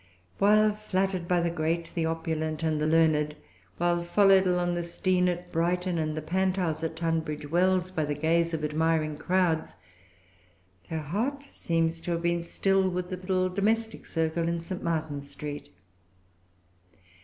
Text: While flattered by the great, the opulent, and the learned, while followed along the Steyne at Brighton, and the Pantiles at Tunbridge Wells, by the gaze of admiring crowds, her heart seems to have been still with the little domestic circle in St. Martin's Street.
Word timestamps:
While 0.39 0.71
flattered 0.75 1.27
by 1.27 1.41
the 1.41 1.51
great, 1.51 1.91
the 1.93 2.07
opulent, 2.07 2.63
and 2.63 2.81
the 2.81 2.87
learned, 2.87 3.35
while 3.77 4.01
followed 4.03 4.47
along 4.47 4.73
the 4.73 4.81
Steyne 4.81 5.29
at 5.29 5.51
Brighton, 5.51 5.99
and 5.99 6.17
the 6.17 6.23
Pantiles 6.23 6.83
at 6.83 6.95
Tunbridge 6.95 7.51
Wells, 7.51 7.91
by 7.91 8.05
the 8.05 8.15
gaze 8.15 8.51
of 8.51 8.63
admiring 8.65 9.15
crowds, 9.15 9.75
her 10.89 11.01
heart 11.01 11.47
seems 11.53 12.01
to 12.01 12.11
have 12.13 12.23
been 12.23 12.41
still 12.41 12.89
with 12.89 13.11
the 13.11 13.17
little 13.17 13.47
domestic 13.47 14.07
circle 14.07 14.47
in 14.47 14.61
St. 14.61 14.81
Martin's 14.81 15.29
Street. 15.29 15.69